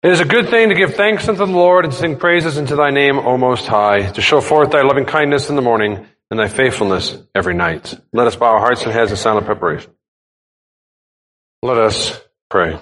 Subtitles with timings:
[0.00, 2.76] It is a good thing to give thanks unto the Lord and sing praises unto
[2.76, 6.38] thy name, O Most High, to show forth thy loving kindness in the morning and
[6.38, 7.98] thy faithfulness every night.
[8.12, 9.90] Let us bow our hearts and heads in silent preparation.
[11.62, 12.78] Let us pray.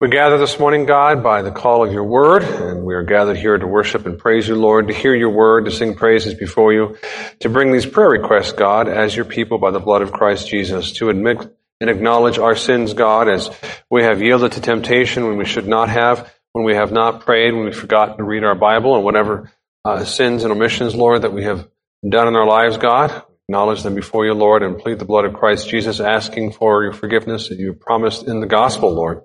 [0.00, 3.36] We gather this morning, God, by the call of your word, and we are gathered
[3.36, 6.72] here to worship and praise you, Lord, to hear your word, to sing praises before
[6.72, 6.96] you,
[7.40, 10.94] to bring these prayer requests, God, as your people by the blood of Christ Jesus,
[10.94, 13.50] to admit and acknowledge our sins, God, as
[13.90, 17.54] we have yielded to temptation when we should not have, when we have not prayed,
[17.54, 19.50] when we forgot to read our Bible, and whatever
[19.84, 21.68] uh, sins and omissions, Lord, that we have
[22.06, 23.22] done in our lives, God.
[23.48, 26.92] Acknowledge them before you, Lord, and plead the blood of Christ Jesus, asking for your
[26.92, 29.22] forgiveness that you promised in the gospel, Lord.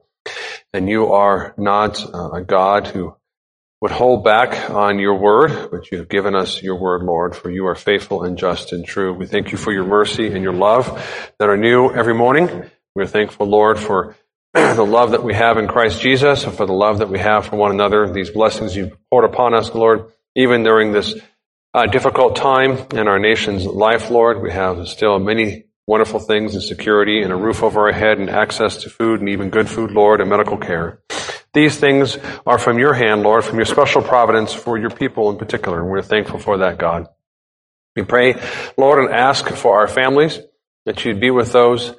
[0.74, 3.16] And you are not uh, a God who
[3.84, 7.52] would hold back on your word, but you have given us your word, Lord, for
[7.52, 9.14] you are faithful and just and true.
[9.14, 10.88] We thank you for your mercy and your love
[11.38, 12.72] that are new every morning.
[12.96, 14.16] We're thankful, Lord, for
[14.54, 17.48] the love that we have in Christ Jesus and for the love that we have
[17.48, 18.10] for one another.
[18.10, 21.20] These blessings you've poured upon us, Lord, even during this
[21.74, 24.42] uh, difficult time in our nation's life, Lord.
[24.42, 28.30] We have still many wonderful things and security and a roof over our head and
[28.30, 31.02] access to food and even good food, Lord, and medical care.
[31.54, 35.38] These things are from your hand, Lord, from your special providence for your people in
[35.38, 37.08] particular, and we're thankful for that, God.
[37.96, 38.42] We pray,
[38.76, 40.40] Lord, and ask for our families
[40.86, 41.94] that you'd be with those,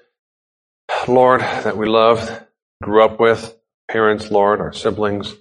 [1.06, 2.42] Lord, that we love,
[2.82, 3.56] grew up with,
[3.88, 5.34] parents, Lord, our siblings,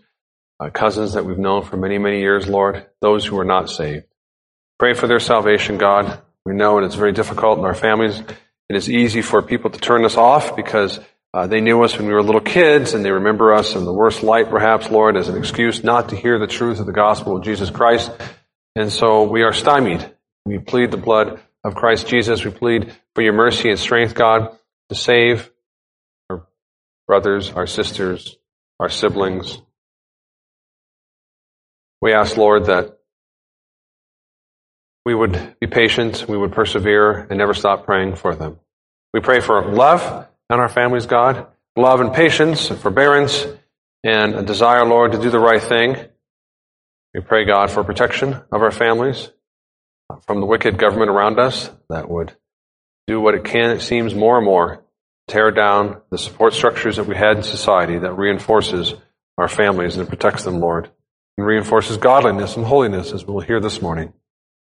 [0.59, 4.05] uh, cousins that we've known for many, many years, Lord, those who are not saved.
[4.77, 6.21] Pray for their salvation, God.
[6.45, 8.19] We know and it's very difficult in our families.
[8.69, 10.99] It is easy for people to turn us off because
[11.33, 13.93] uh, they knew us when we were little kids and they remember us in the
[13.93, 17.35] worst light, perhaps, Lord, as an excuse not to hear the truth of the gospel
[17.35, 18.11] of Jesus Christ.
[18.75, 20.13] And so we are stymied.
[20.45, 22.45] We plead the blood of Christ Jesus.
[22.45, 24.55] We plead for your mercy and strength, God,
[24.89, 25.49] to save
[26.29, 26.45] our
[27.07, 28.37] brothers, our sisters,
[28.79, 29.59] our siblings.
[31.99, 32.99] We ask, Lord, that
[35.03, 38.59] we would be patient, we would persevere, and never stop praying for them.
[39.13, 41.47] We pray for love and our families, God.
[41.75, 43.45] Love and patience and forbearance
[44.03, 45.97] and a desire, Lord, to do the right thing.
[47.13, 49.29] We pray, God, for protection of our families
[50.27, 52.35] from the wicked government around us that would
[53.07, 54.83] do what it can, it seems, more and more,
[55.27, 58.93] tear down the support structures that we had in society that reinforces
[59.37, 60.89] our families and protects them, Lord,
[61.37, 64.13] and reinforces godliness and holiness, as we'll hear this morning.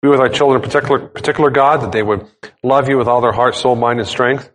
[0.03, 2.27] Be with our children, particular, particular God, that they would
[2.63, 4.51] love you with all their heart, soul, mind, and strength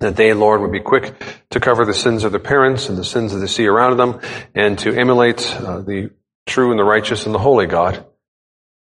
[0.00, 1.14] that they, Lord, would be quick
[1.50, 4.20] to cover the sins of their parents and the sins of the sea around them,
[4.54, 6.10] and to emulate uh, the
[6.46, 8.04] true and the righteous and the holy God.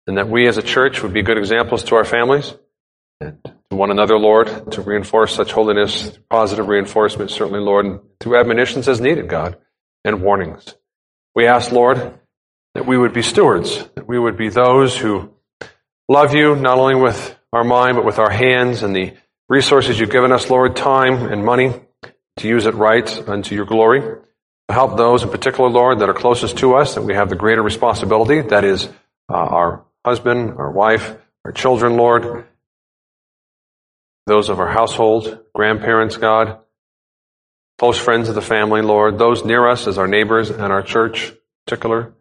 [0.06, 2.54] And that we as a church would be good examples to our families
[3.20, 8.38] and to one another, Lord, to reinforce such holiness, positive reinforcement, certainly, Lord, and through
[8.38, 9.58] admonitions as needed, God,
[10.04, 10.74] and warnings.
[11.34, 12.18] We ask, Lord,
[12.74, 15.32] that we would be stewards, that we would be those who
[16.08, 19.14] love you not only with our mind, but with our hands and the
[19.52, 21.74] resources you've given us, Lord, time and money
[22.38, 24.00] to use it right unto your glory.
[24.70, 27.62] Help those in particular, Lord, that are closest to us, that we have the greater
[27.62, 28.40] responsibility.
[28.40, 28.88] That is
[29.28, 31.14] uh, our husband, our wife,
[31.44, 32.46] our children, Lord,
[34.26, 36.60] those of our household, grandparents, God,
[37.78, 41.28] close friends of the family, Lord, those near us as our neighbors and our church
[41.28, 41.36] in
[41.66, 42.14] particular.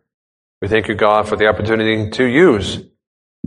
[0.61, 2.83] We thank you, God, for the opportunity to use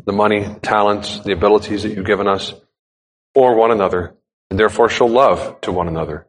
[0.07, 2.55] the money, talents, the abilities that you've given us
[3.35, 4.15] for one another,
[4.51, 6.27] and therefore show love to one another.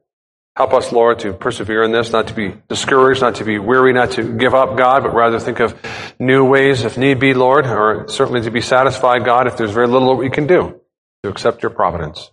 [0.56, 3.92] Help us, Lord, to persevere in this, not to be discouraged, not to be weary,
[3.92, 5.76] not to give up, God, but rather think of
[6.18, 9.88] new ways if need be, Lord, or certainly to be satisfied, God, if there's very
[9.88, 10.80] little that we can do
[11.24, 12.32] to accept your providence.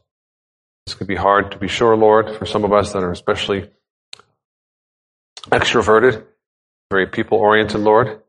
[0.87, 3.69] This could be hard to be sure, Lord, for some of us that are especially
[5.47, 6.25] extroverted,
[6.91, 8.23] very people oriented, Lord.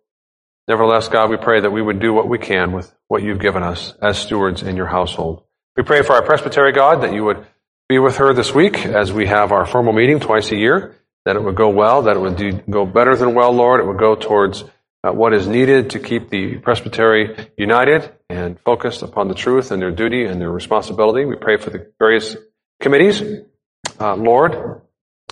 [0.67, 3.61] Nevertheless, God, we pray that we would do what we can with what you've given
[3.61, 5.42] us as stewards in your household.
[5.75, 7.47] We pray for our presbytery, God, that you would
[7.89, 10.95] be with her this week as we have our formal meeting twice a year,
[11.25, 13.79] that it would go well, that it would do, go better than well, Lord.
[13.79, 14.63] It would go towards
[15.03, 19.81] uh, what is needed to keep the presbytery united and focused upon the truth and
[19.81, 21.25] their duty and their responsibility.
[21.25, 22.37] We pray for the various
[22.79, 23.23] committees,
[23.99, 24.81] uh, Lord,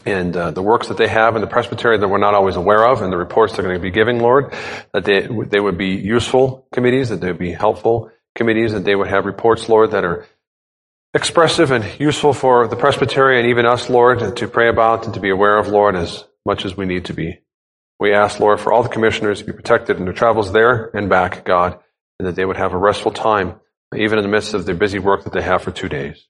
[0.07, 2.83] and uh, the works that they have in the presbytery that we're not always aware
[2.87, 4.55] of and the reports they're going to be giving, Lord,
[4.91, 8.95] that they, they would be useful committees, that they would be helpful committees, that they
[8.95, 10.25] would have reports, Lord, that are
[11.13, 15.19] expressive and useful for the presbytery and even us, Lord, to pray about and to
[15.19, 17.39] be aware of, Lord, as much as we need to be.
[17.99, 21.09] We ask, Lord, for all the commissioners to be protected in their travels there and
[21.09, 21.79] back, God,
[22.17, 23.59] and that they would have a restful time,
[23.95, 26.25] even in the midst of their busy work that they have for two days.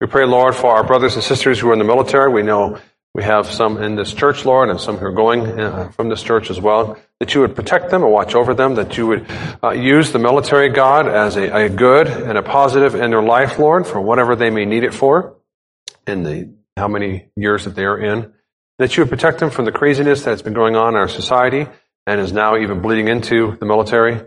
[0.00, 2.32] We pray, Lord, for our brothers and sisters who are in the military.
[2.32, 2.78] We know
[3.14, 6.22] We have some in this church, Lord, and some who are going uh, from this
[6.22, 6.96] church as well.
[7.18, 8.76] That you would protect them and watch over them.
[8.76, 9.26] That you would
[9.62, 13.58] uh, use the military, God, as a, a good and a positive in their life,
[13.58, 15.36] Lord, for whatever they may need it for
[16.06, 18.32] in the how many years that they are in.
[18.78, 21.66] That you would protect them from the craziness that's been going on in our society
[22.06, 24.20] and is now even bleeding into the military.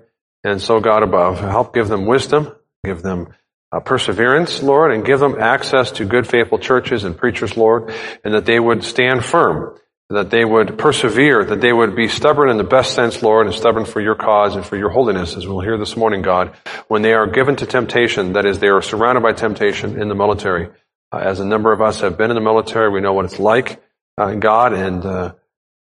[0.44, 2.53] And so, God above, help give them wisdom,
[2.83, 3.33] give them
[3.74, 7.92] uh, perseverance, Lord, and give them access to good, faithful churches and preachers, Lord,
[8.24, 9.80] and that they would stand firm,
[10.12, 13.56] that they would persevere, that they would be stubborn in the best sense, Lord, and
[13.56, 16.56] stubborn for your cause and for your holiness, as we'll hear this morning, God,
[16.88, 20.16] when they are given to temptation, that is, they are surrounded by temptation in the
[20.16, 20.70] military.
[21.12, 23.40] Uh, as a number of us have been in the military, we know what it's
[23.40, 23.81] like,
[24.20, 25.34] uh, God, and uh,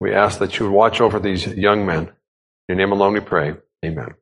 [0.00, 2.08] we ask that you would watch over these young men.
[2.68, 3.54] In your name alone we pray.
[3.84, 4.14] Amen.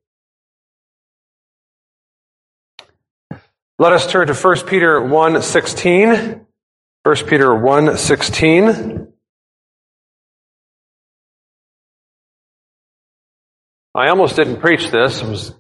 [3.78, 6.46] Let us turn to 1 Peter 1:16.
[7.02, 9.12] 1 Peter 1:16.
[13.94, 15.22] I almost didn't preach this.
[15.22, 15.54] I was,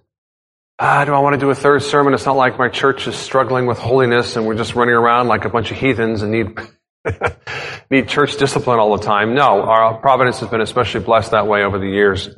[0.78, 2.14] ah, do I want to do a third sermon?
[2.14, 5.44] It's not like my church is struggling with holiness and we're just running around like
[5.44, 6.58] a bunch of heathens and need
[7.90, 9.34] need church discipline all the time.
[9.34, 12.30] No, our providence has been especially blessed that way over the years.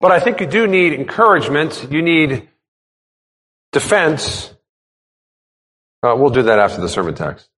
[0.00, 1.88] But I think you do need encouragement.
[1.90, 2.50] You need
[3.72, 4.52] defense
[6.02, 7.48] uh, we'll do that after the sermon text.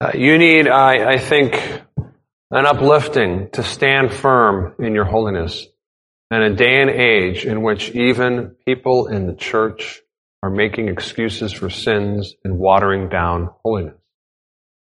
[0.00, 1.54] Uh, you need, I, I think,
[2.50, 5.66] an uplifting to stand firm in your holiness.
[6.30, 10.02] In a day and age in which even people in the church
[10.42, 13.96] are making excuses for sins and watering down holiness.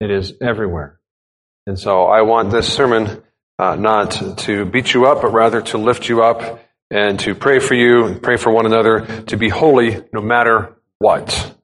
[0.00, 1.00] It is everywhere.
[1.66, 3.22] And so I want this sermon
[3.58, 6.60] uh, not to beat you up, but rather to lift you up
[6.90, 10.76] and to pray for you and pray for one another to be holy no matter
[10.98, 11.54] what.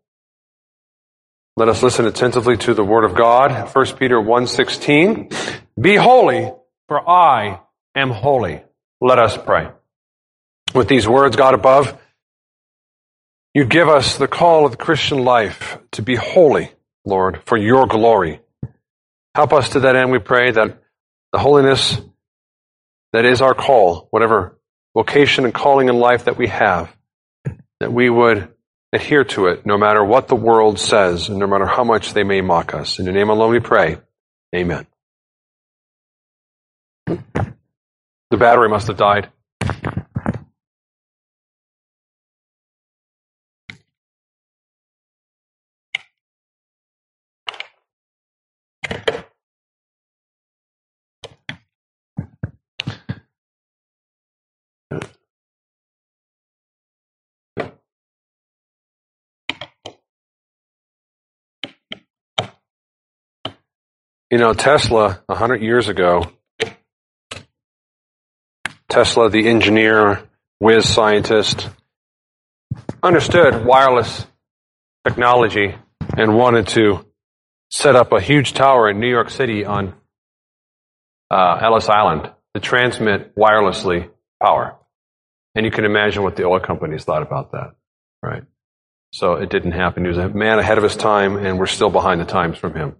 [1.56, 3.68] Let us listen attentively to the word of God.
[3.72, 5.30] 1 Peter 1:16.
[5.80, 6.52] Be holy,
[6.88, 7.60] for I
[7.94, 8.62] am holy.
[9.00, 9.68] Let us pray.
[10.74, 11.96] With these words, God above,
[13.54, 16.72] you give us the call of the Christian life to be holy,
[17.04, 18.40] Lord, for your glory.
[19.36, 20.82] Help us to that end, we pray, that
[21.34, 22.00] the holiness
[23.12, 24.56] that is our call, whatever
[24.94, 26.94] vocation and calling in life that we have,
[27.80, 28.54] that we would
[28.92, 32.22] adhere to it no matter what the world says and no matter how much they
[32.22, 33.00] may mock us.
[33.00, 33.98] In your name alone we pray.
[34.54, 34.86] Amen.
[37.06, 39.28] The battery must have died.
[64.34, 66.28] You know, Tesla, a hundred years ago,
[68.88, 70.28] Tesla, the engineer,
[70.58, 71.70] whiz scientist,
[73.00, 74.26] understood wireless
[75.06, 75.76] technology
[76.16, 77.06] and wanted to
[77.70, 79.94] set up a huge tower in New York City on
[81.30, 84.10] uh, Ellis Island to transmit wirelessly
[84.42, 84.76] power.
[85.54, 87.76] And you can imagine what the oil companies thought about that,
[88.20, 88.42] right?
[89.12, 90.02] So it didn't happen.
[90.02, 92.74] He was a man ahead of his time, and we're still behind the times from
[92.74, 92.96] him.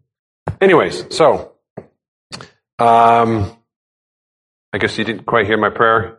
[0.61, 1.53] Anyways, so
[2.79, 3.57] um,
[4.73, 6.19] I guess you didn't quite hear my prayer.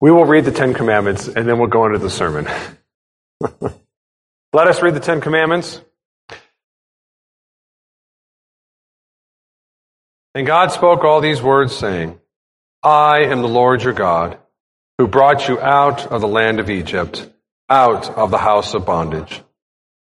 [0.00, 2.46] We will read the Ten Commandments and then we'll go into the sermon.
[3.40, 5.80] Let us read the Ten Commandments.
[10.34, 12.18] And God spoke all these words, saying,
[12.82, 14.38] I am the Lord your God,
[14.98, 17.30] who brought you out of the land of Egypt,
[17.70, 19.42] out of the house of bondage.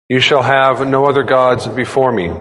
[0.09, 2.31] You shall have no other gods before me.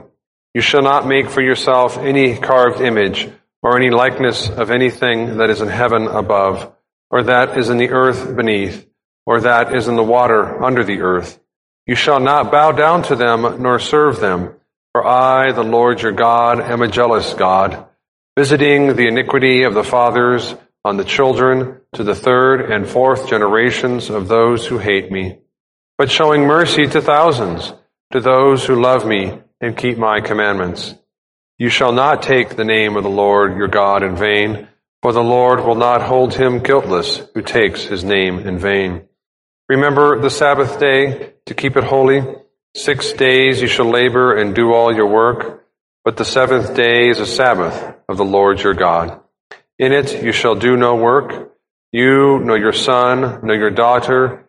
[0.54, 3.30] You shall not make for yourself any carved image
[3.62, 6.74] or any likeness of anything that is in heaven above,
[7.10, 8.86] or that is in the earth beneath,
[9.24, 11.38] or that is in the water under the earth.
[11.86, 14.54] You shall not bow down to them nor serve them,
[14.92, 17.86] for I, the Lord your God, am a jealous God,
[18.36, 20.54] visiting the iniquity of the fathers
[20.84, 25.38] on the children to the third and fourth generations of those who hate me,
[26.02, 27.72] but showing mercy to thousands,
[28.10, 30.96] to those who love me and keep my commandments.
[31.58, 34.66] You shall not take the name of the Lord your God in vain,
[35.00, 39.02] for the Lord will not hold him guiltless who takes his name in vain.
[39.68, 42.22] Remember the Sabbath day to keep it holy.
[42.74, 45.64] Six days you shall labor and do all your work,
[46.04, 49.20] but the seventh day is a Sabbath of the Lord your God.
[49.78, 51.52] In it you shall do no work,
[51.92, 54.48] You, nor your son, nor your daughter,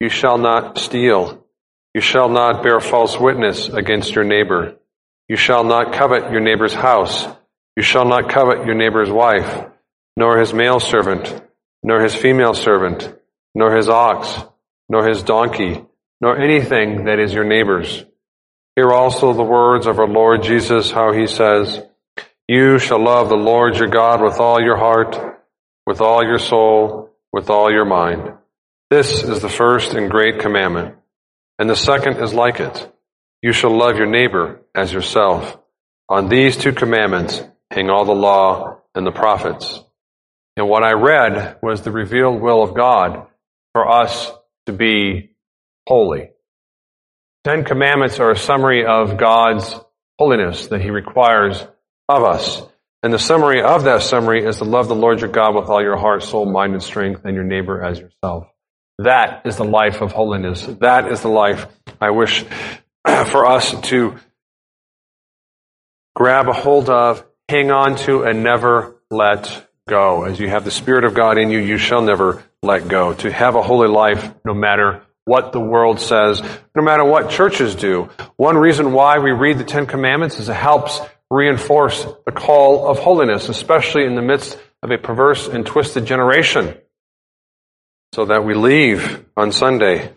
[0.00, 1.44] You shall not steal.
[1.94, 4.76] You shall not bear false witness against your neighbor.
[5.28, 7.26] You shall not covet your neighbor's house.
[7.76, 9.66] You shall not covet your neighbor's wife,
[10.16, 11.42] nor his male servant,
[11.82, 13.14] nor his female servant,
[13.54, 14.42] nor his ox,
[14.88, 15.84] nor his donkey,
[16.20, 18.04] nor anything that is your neighbor's.
[18.76, 21.82] Hear also the words of our Lord Jesus, how he says,
[22.48, 25.16] You shall love the Lord your God with all your heart,
[25.86, 28.39] with all your soul, with all your mind.
[28.90, 30.96] This is the first and great commandment.
[31.60, 32.92] And the second is like it.
[33.40, 35.56] You shall love your neighbor as yourself.
[36.08, 39.80] On these two commandments hang all the law and the prophets.
[40.56, 43.28] And what I read was the revealed will of God
[43.74, 44.32] for us
[44.66, 45.36] to be
[45.86, 46.30] holy.
[47.44, 49.72] Ten commandments are a summary of God's
[50.18, 51.64] holiness that he requires
[52.08, 52.60] of us.
[53.04, 55.80] And the summary of that summary is to love the Lord your God with all
[55.80, 58.48] your heart, soul, mind, and strength, and your neighbor as yourself.
[59.04, 60.66] That is the life of holiness.
[60.66, 61.66] That is the life
[62.00, 62.44] I wish
[63.06, 64.16] for us to
[66.14, 70.24] grab a hold of, hang on to, and never let go.
[70.24, 73.14] As you have the Spirit of God in you, you shall never let go.
[73.14, 76.42] To have a holy life no matter what the world says,
[76.76, 78.10] no matter what churches do.
[78.36, 82.98] One reason why we read the Ten Commandments is it helps reinforce the call of
[82.98, 86.76] holiness, especially in the midst of a perverse and twisted generation,
[88.12, 90.12] so that we leave on Sunday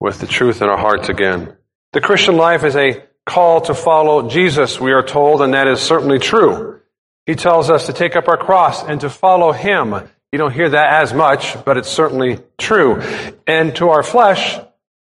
[0.00, 1.56] with the truth in our hearts again.
[1.92, 5.80] The Christian life is a call to follow Jesus, we are told, and that is
[5.80, 6.80] certainly true.
[7.26, 9.94] He tells us to take up our cross and to follow Him.
[10.32, 13.00] You don't hear that as much, but it's certainly true.
[13.46, 14.58] And to our flesh,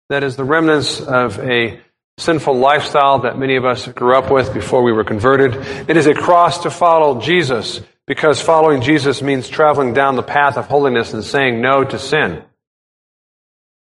[0.10, 1.80] that is the remnants of a
[2.18, 5.56] sinful lifestyle that many of us grew up with before we were converted.
[5.90, 10.58] It is a cross to follow Jesus because following Jesus means traveling down the path
[10.58, 12.44] of holiness and saying no to sin.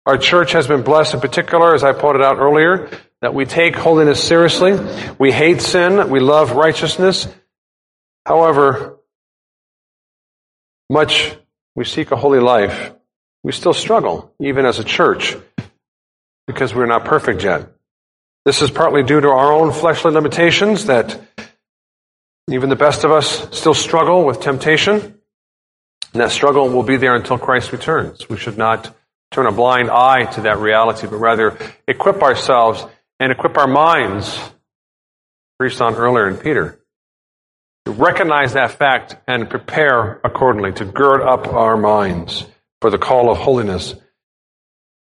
[0.05, 2.89] Our church has been blessed in particular, as I pointed out earlier,
[3.21, 4.73] that we take holiness seriously.
[5.19, 6.09] We hate sin.
[6.09, 7.27] We love righteousness.
[8.25, 8.97] However,
[10.89, 11.35] much
[11.75, 12.93] we seek a holy life,
[13.43, 15.35] we still struggle, even as a church,
[16.47, 17.69] because we're not perfect yet.
[18.45, 21.19] This is partly due to our own fleshly limitations that
[22.49, 25.19] even the best of us still struggle with temptation.
[26.13, 28.29] And that struggle will be there until Christ returns.
[28.29, 28.95] We should not
[29.31, 32.85] turn a blind eye to that reality, but rather equip ourselves
[33.19, 34.39] and equip our minds,
[35.59, 36.79] preached on earlier in Peter,
[37.85, 42.45] to recognize that fact and prepare accordingly, to gird up our minds
[42.81, 43.95] for the call of holiness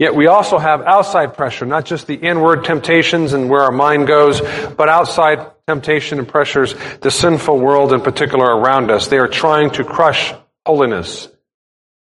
[0.04, 4.06] Yet we also have outside pressure, not just the inward temptations and where our mind
[4.06, 4.42] goes,
[4.76, 9.08] but outside temptation and pressures, the sinful world in particular around us.
[9.08, 10.34] They are trying to crush
[10.66, 11.30] holiness.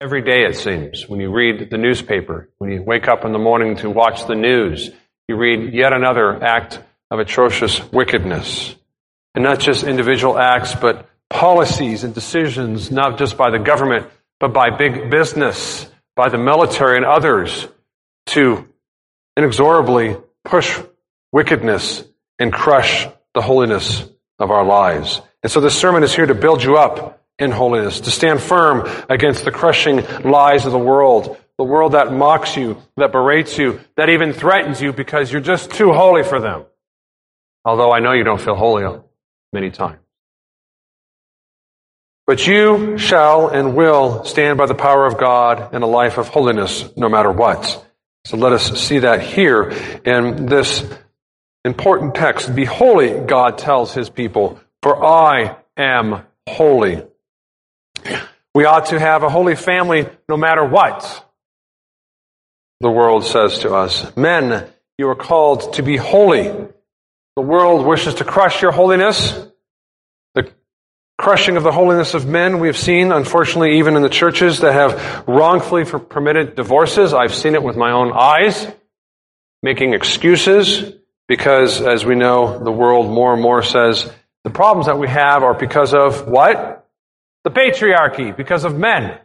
[0.00, 3.38] Every day it seems, when you read the newspaper, when you wake up in the
[3.38, 4.90] morning to watch the news,
[5.28, 6.80] you read yet another act
[7.12, 8.74] of atrocious wickedness.
[9.36, 14.08] And not just individual acts, but policies and decisions, not just by the government,
[14.40, 17.68] but by big business, by the military and others
[18.26, 18.68] to
[19.36, 20.80] inexorably push
[21.32, 22.04] wickedness
[22.38, 24.04] and crush the holiness
[24.38, 25.20] of our lives.
[25.42, 28.88] And so this sermon is here to build you up in holiness, to stand firm
[29.08, 33.80] against the crushing lies of the world, the world that mocks you, that berates you,
[33.96, 36.64] that even threatens you because you're just too holy for them.
[37.64, 39.00] Although I know you don't feel holy
[39.52, 39.98] many times.
[42.26, 46.28] But you shall and will stand by the power of God in a life of
[46.28, 47.84] holiness no matter what.
[48.24, 49.70] So let us see that here
[50.04, 50.84] in this
[51.64, 52.54] important text.
[52.54, 57.02] Be holy, God tells his people, for I am holy.
[58.54, 61.22] We ought to have a holy family no matter what
[62.80, 64.16] the world says to us.
[64.16, 66.44] Men, you are called to be holy.
[67.36, 69.48] The world wishes to crush your holiness
[71.24, 74.74] crushing of the holiness of men we have seen, unfortunately, even in the churches that
[74.74, 77.14] have wrongfully permitted divorces.
[77.14, 78.70] I've seen it with my own eyes,
[79.62, 80.92] making excuses
[81.26, 84.12] because, as we know, the world more and more says
[84.42, 86.86] the problems that we have are because of what?
[87.44, 89.18] The patriarchy, because of men.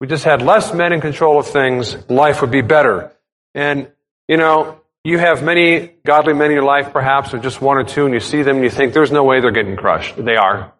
[0.00, 3.12] we just had less men in control of things, life would be better.
[3.54, 3.92] And,
[4.28, 7.84] you know, you have many godly men in your life, perhaps, or just one or
[7.84, 10.16] two, and you see them and you think, there's no way they're getting crushed.
[10.16, 10.72] They are.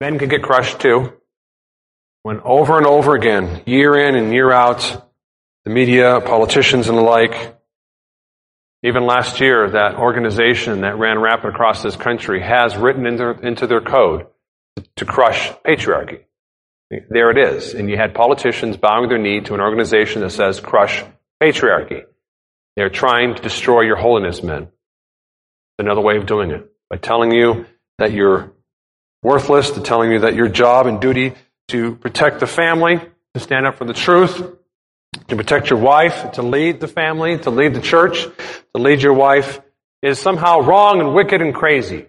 [0.00, 1.12] Men can get crushed too.
[2.22, 5.08] When over and over again, year in and year out,
[5.64, 7.56] the media, politicians and the like,
[8.82, 13.66] even last year, that organization that ran rapid across this country has written into, into
[13.66, 14.26] their code
[14.96, 16.20] to crush patriarchy.
[17.08, 17.74] There it is.
[17.74, 21.04] And you had politicians bowing their knee to an organization that says crush
[21.42, 22.04] patriarchy.
[22.74, 24.68] They're trying to destroy your holiness, men.
[25.78, 26.70] Another way of doing it.
[26.88, 27.66] By telling you
[27.98, 28.52] that you're
[29.22, 31.34] worthless, to telling you that your job and duty
[31.68, 33.00] to protect the family,
[33.34, 34.56] to stand up for the truth,
[35.28, 39.14] to protect your wife, to lead the family, to lead the church, to lead your
[39.14, 39.60] wife
[40.02, 42.06] is somehow wrong and wicked and crazy.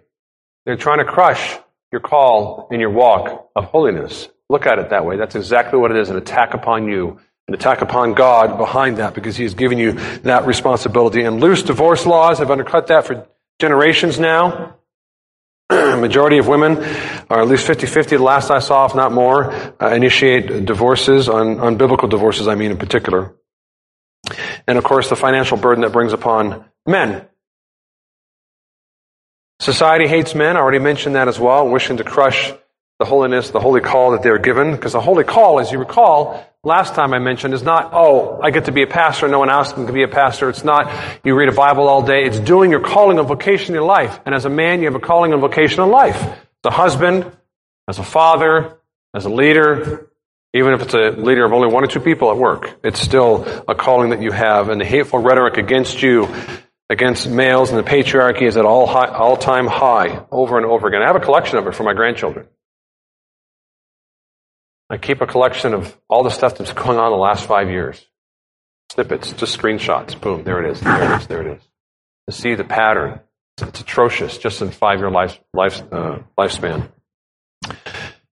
[0.65, 1.57] They're trying to crush
[1.91, 4.29] your call and your walk of holiness.
[4.49, 5.17] Look at it that way.
[5.17, 9.13] That's exactly what it is an attack upon you, an attack upon God behind that
[9.13, 11.23] because He has given you that responsibility.
[11.23, 13.27] And loose divorce laws have undercut that for
[13.59, 14.77] generations now.
[16.01, 16.77] Majority of women,
[17.29, 21.29] or at least 50 50, the last I saw, if not more, uh, initiate divorces,
[21.29, 23.35] on, on biblical divorces, I mean, in particular.
[24.67, 27.27] And of course, the financial burden that brings upon men.
[29.61, 30.57] Society hates men.
[30.57, 32.51] I already mentioned that as well, wishing to crush
[33.01, 34.71] the holiness, the holy call that they're given.
[34.71, 38.51] Because the holy call, as you recall, last time I mentioned, is not, oh, I
[38.51, 40.49] get to be a pastor, no one asked me to be a pastor.
[40.49, 40.93] It's not,
[41.25, 42.23] you read a Bible all day.
[42.23, 44.19] It's doing your calling and vocation in your life.
[44.25, 46.15] And as a man, you have a calling and vocation in life.
[46.15, 47.29] As a husband,
[47.87, 48.77] as a father,
[49.15, 50.07] as a leader,
[50.53, 53.63] even if it's a leader of only one or two people at work, it's still
[53.67, 54.69] a calling that you have.
[54.69, 56.27] And the hateful rhetoric against you,
[56.89, 61.01] against males and the patriarchy is at all high, all-time high over and over again.
[61.01, 62.47] I have a collection of it for my grandchildren.
[64.91, 67.69] I keep a collection of all the stuff that's going on in the last five
[67.69, 68.05] years.
[68.91, 70.19] Snippets, just screenshots.
[70.19, 70.81] Boom, there it is.
[70.81, 71.27] There it is.
[71.27, 71.63] There it is.
[72.29, 73.21] To see the pattern.
[73.61, 76.89] It's, atrocious just in five year life, life, uh, lifespan.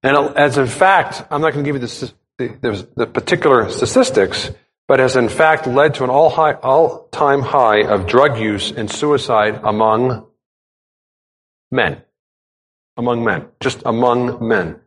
[0.02, 2.14] And as in fact, I'm not going to give you the,
[2.60, 4.50] the, the particular statistics,
[4.86, 8.90] but has in fact led to an all high, all-time high of drug use and
[8.90, 10.26] suicide among
[11.70, 12.02] men.
[12.98, 13.46] Among men.
[13.60, 14.80] Just among men.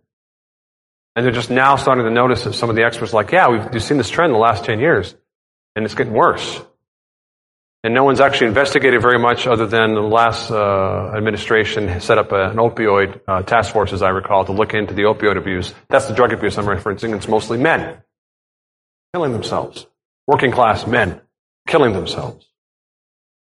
[1.15, 3.47] And they're just now starting to notice that some of the experts are like, yeah,
[3.49, 5.15] we've, we've seen this trend in the last 10 years,
[5.75, 6.61] and it's getting worse.
[7.83, 12.31] And no one's actually investigated very much other than the last uh, administration set up
[12.31, 15.73] a, an opioid uh, task force, as I recall, to look into the opioid abuse.
[15.89, 17.13] That's the drug abuse I'm referencing.
[17.15, 18.01] It's mostly men
[19.13, 19.85] killing themselves.
[20.27, 21.19] Working class men
[21.67, 22.47] killing themselves.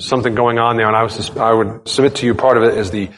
[0.01, 2.77] Something going on there, and I, was, I would submit to you part of it
[2.77, 3.09] is the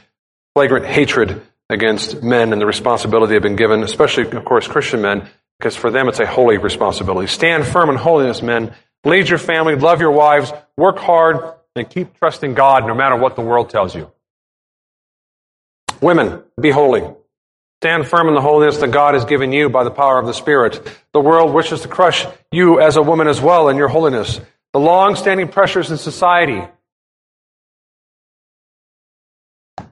[0.53, 5.29] flagrant hatred against men and the responsibility they've been given, especially, of course, Christian men,
[5.59, 7.27] because for them it's a holy responsibility.
[7.27, 8.73] Stand firm in holiness, men.
[9.05, 13.35] Lead your family, love your wives, work hard, and keep trusting God no matter what
[13.35, 14.11] the world tells you.
[16.01, 17.03] Women, be holy.
[17.81, 20.33] Stand firm in the holiness that God has given you by the power of the
[20.33, 20.81] Spirit.
[21.13, 24.41] The world wishes to crush you as a woman as well in your holiness.
[24.73, 26.61] The long-standing pressures in society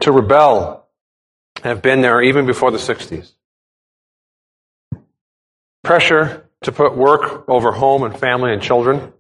[0.02, 0.87] to rebel
[1.68, 3.32] have been there even before the 60s.
[5.84, 9.14] Pressure to put work over home and family and children.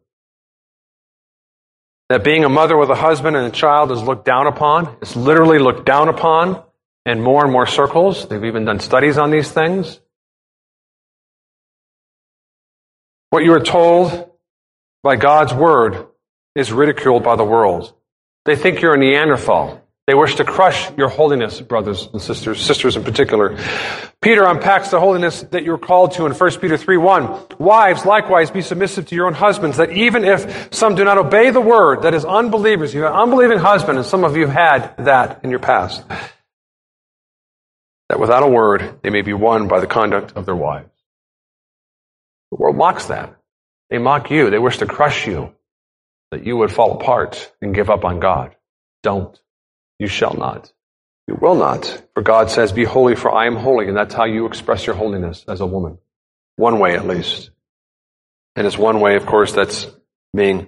[2.09, 4.97] That being a mother with a husband and a child is looked down upon.
[5.01, 6.63] It's literally looked down upon
[7.05, 8.27] in more and more circles.
[8.27, 9.99] They've even done studies on these things.
[13.29, 14.31] What you are told
[15.03, 16.07] by God's word
[16.55, 17.93] is ridiculed by the world.
[18.45, 19.86] They think you're a Neanderthal.
[20.07, 23.57] They wish to crush your holiness, brothers and sisters, sisters in particular.
[24.21, 27.45] Peter unpacks the holiness that you're called to in 1 Peter 3 1.
[27.59, 31.49] Wives, likewise, be submissive to your own husbands, that even if some do not obey
[31.49, 34.55] the word, that is unbelievers, you have an unbelieving husband, and some of you have
[34.97, 36.05] had that in your past,
[38.07, 40.89] that without a word they may be won by the conduct of their wives.
[42.51, 43.35] The world mocks that.
[43.89, 44.49] They mock you.
[44.49, 45.53] They wish to crush you,
[46.31, 48.55] that you would fall apart and give up on God.
[49.03, 49.37] Don't.
[49.99, 50.71] You shall not.
[51.27, 52.03] You will not.
[52.13, 53.87] For God says, Be holy, for I am holy.
[53.87, 55.97] And that's how you express your holiness as a woman.
[56.55, 57.51] One way, at least.
[58.55, 59.87] And it's one way, of course, that's
[60.35, 60.67] being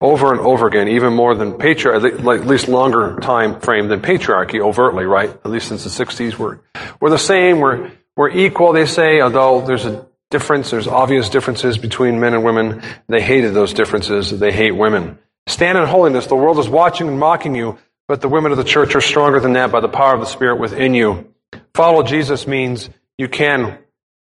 [0.00, 4.60] over and over again, even more than patriarchy, at least longer time frame than patriarchy
[4.60, 5.30] overtly, right?
[5.30, 6.58] At least since the 60s, we're,
[7.00, 11.78] we're the same, we're, we're equal, they say, although there's a difference, there's obvious differences
[11.78, 12.82] between men and women.
[13.08, 15.18] They hated those differences, they hate women.
[15.46, 18.64] Stand in holiness, the world is watching and mocking you, but the women of the
[18.64, 21.32] church are stronger than that by the power of the Spirit within you.
[21.74, 22.88] Follow Jesus means
[23.18, 23.78] you can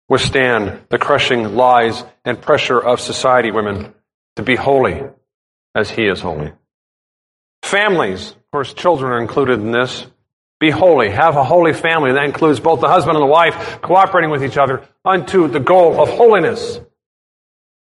[0.09, 3.95] withstand the crushing lies and pressure of society, women,
[4.37, 5.03] to be holy
[5.75, 6.53] as he is holy.
[7.63, 10.07] Families, of course, children are included in this.
[10.59, 11.11] Be holy.
[11.11, 12.13] Have a holy family.
[12.13, 16.01] That includes both the husband and the wife cooperating with each other unto the goal
[16.01, 16.81] of holiness,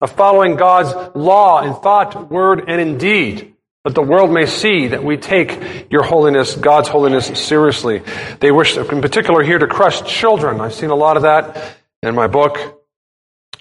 [0.00, 3.55] of following God's law in thought, word, and in deed
[3.86, 8.02] that the world may see that we take your holiness, God's holiness, seriously.
[8.40, 10.60] They wish, in particular, here to crush children.
[10.60, 12.82] I've seen a lot of that in my book.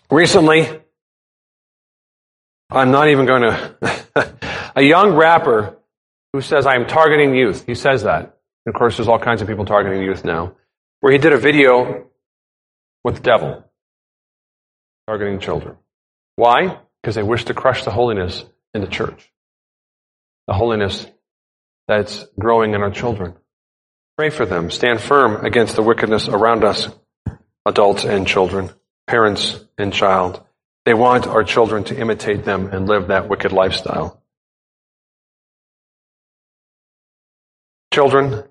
[0.10, 0.82] Recently,
[2.72, 4.34] I'm not even going to,
[4.76, 5.78] a young rapper
[6.34, 7.64] who says, I'm targeting youth.
[7.68, 8.22] He says that.
[8.66, 10.56] And of course, there's all kinds of people targeting youth now,
[11.02, 12.08] where he did a video
[13.04, 13.64] with the devil,
[15.06, 15.76] targeting children.
[16.36, 16.80] Why?
[17.04, 19.32] Because they wish to crush the holiness in the church
[20.48, 21.06] the holiness
[21.88, 23.36] that's growing in our children.
[24.18, 24.72] Pray for them.
[24.72, 26.88] Stand firm against the wickedness around us,
[27.66, 28.70] adults and children,
[29.08, 30.44] parents and child.
[30.86, 34.22] They want our children to imitate them and live that wicked lifestyle.
[37.92, 38.44] Children,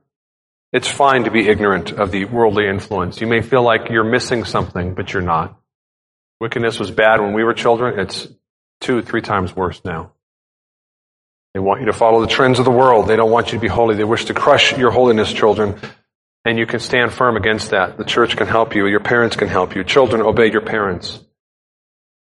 [0.73, 3.21] it's fine to be ignorant of the worldly influence.
[3.21, 5.61] You may feel like you're missing something, but you're not.
[6.41, 8.01] Wickedness was bad when we were children.
[8.01, 8.27] It's
[8.81, 10.14] two, three times worse now.
[11.55, 13.07] They want you to follow the trends of the world.
[13.07, 13.95] They don't want you to be holy.
[13.95, 15.79] They wish to crush your holiness, children.
[16.45, 17.97] And you can stand firm against that.
[17.97, 18.87] The church can help you.
[18.87, 19.85] Your parents can help you.
[19.85, 21.21] Children, obey your parents.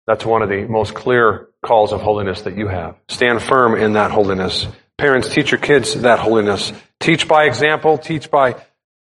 [0.09, 2.97] That's one of the most clear calls of holiness that you have.
[3.09, 4.67] Stand firm in that holiness.
[4.99, 6.73] Parents, teach your kids that holiness.
[6.99, 7.99] Teach by example.
[7.99, 8.57] Teach by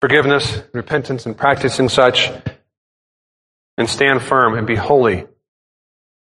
[0.01, 2.29] forgiveness, repentance, and practicing such.
[3.77, 5.25] And stand firm and be holy,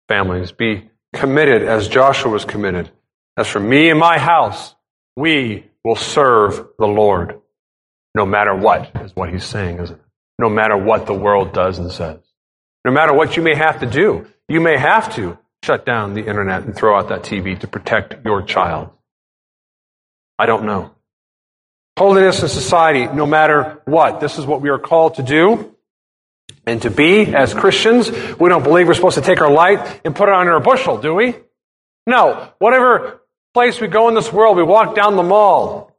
[0.06, 0.52] families.
[0.52, 2.92] Be committed as Joshua was committed.
[3.38, 4.74] As for me and my house,
[5.14, 7.40] we will serve the Lord.
[8.12, 10.05] No matter what, is what he's saying, isn't it?
[10.40, 12.18] No matter what the world does and says.
[12.85, 14.27] No matter what you may have to do.
[14.48, 18.24] You may have to shut down the internet and throw out that TV to protect
[18.24, 18.90] your child.
[20.37, 20.90] I don't know.
[21.96, 24.18] Holiness in society, no matter what.
[24.18, 25.77] This is what we are called to do
[26.66, 28.11] and to be as Christians.
[28.40, 30.98] We don't believe we're supposed to take our light and put it under a bushel,
[30.98, 31.37] do we?
[32.05, 32.53] No.
[32.59, 33.20] Whatever
[33.58, 34.56] place we go in this world.
[34.56, 35.92] We walk down the mall.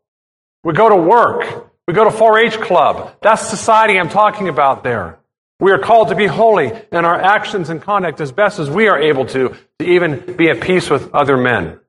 [0.64, 1.70] We go to work.
[1.90, 3.18] We go to 4-H club.
[3.22, 5.20] That's society I'm talking about there.
[5.60, 8.88] We are called to be holy in our actions and conduct as best as we
[8.88, 11.82] are able to, to even be at peace with other men.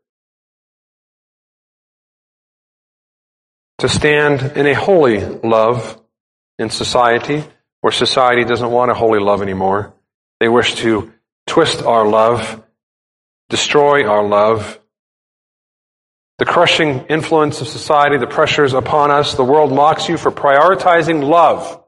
[3.78, 6.02] To stand in a holy love
[6.58, 7.44] in society
[7.80, 9.94] where society doesn't want a holy love anymore.
[10.40, 11.12] They wish to
[11.46, 12.60] twist our love,
[13.48, 14.79] destroy our love,
[16.40, 19.34] the crushing influence of society, the pressures upon us.
[19.34, 21.84] The world mocks you for prioritizing love.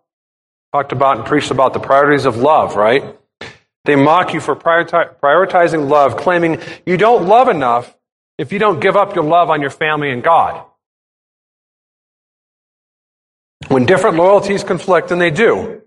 [0.74, 3.18] Talked about and preached about the priorities of love, right?
[3.86, 7.96] They mock you for prioritizing love, claiming you don't love enough
[8.36, 10.62] if you don't give up your love on your family and God.
[13.68, 15.80] When different loyalties conflict, and they do,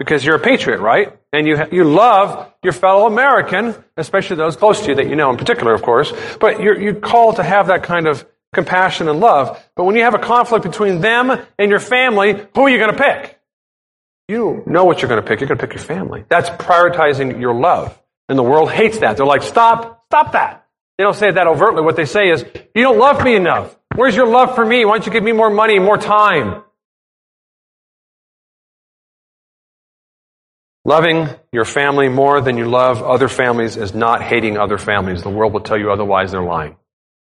[0.00, 1.14] because you're a patriot, right?
[1.30, 5.28] And you, you love your fellow American, especially those close to you that you know
[5.28, 6.10] in particular, of course.
[6.40, 9.62] But you're, you're called to have that kind of compassion and love.
[9.76, 12.96] But when you have a conflict between them and your family, who are you going
[12.96, 13.38] to pick?
[14.26, 15.40] You know what you're going to pick.
[15.40, 16.24] You're going to pick your family.
[16.30, 18.00] That's prioritizing your love.
[18.30, 19.18] And the world hates that.
[19.18, 20.66] They're like, stop, stop that.
[20.96, 21.82] They don't say that overtly.
[21.82, 22.42] What they say is,
[22.74, 23.76] you don't love me enough.
[23.96, 24.86] Where's your love for me?
[24.86, 26.62] Why don't you give me more money, more time?
[30.84, 35.22] Loving your family more than you love other families is not hating other families.
[35.22, 36.32] The world will tell you otherwise.
[36.32, 36.76] They're lying.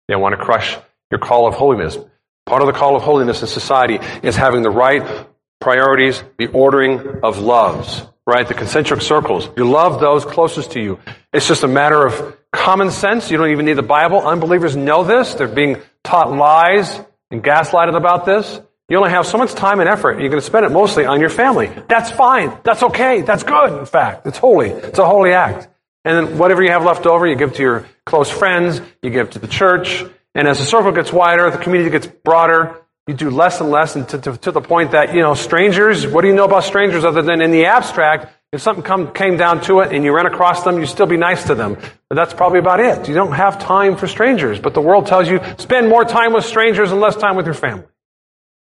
[0.08, 0.76] They want to crush
[1.10, 1.96] your call of holiness.
[2.44, 5.26] Part of the call of holiness in society is having the right
[5.58, 8.46] priorities, the ordering of loves, right?
[8.46, 9.48] The concentric circles.
[9.56, 10.98] You love those closest to you.
[11.32, 13.30] It's just a matter of common sense.
[13.30, 14.26] You don't even need the Bible.
[14.26, 15.34] Unbelievers know this.
[15.34, 17.00] They're being taught lies
[17.30, 18.60] and gaslighted about this.
[18.90, 20.18] You only have so much time and effort.
[20.18, 21.70] You're going to spend it mostly on your family.
[21.88, 22.58] That's fine.
[22.64, 23.22] That's okay.
[23.22, 24.26] That's good, in fact.
[24.26, 24.70] It's holy.
[24.70, 25.68] It's a holy act.
[26.04, 29.30] And then whatever you have left over, you give to your close friends, you give
[29.30, 30.02] to the church.
[30.34, 33.94] And as the circle gets wider, the community gets broader, you do less and less
[33.94, 36.64] and to, to, to the point that, you know, strangers, what do you know about
[36.64, 38.34] strangers other than in the abstract?
[38.50, 41.16] If something come, came down to it and you ran across them, you still be
[41.16, 41.76] nice to them.
[42.08, 43.06] But that's probably about it.
[43.06, 44.58] You don't have time for strangers.
[44.58, 47.54] But the world tells you, spend more time with strangers and less time with your
[47.54, 47.84] family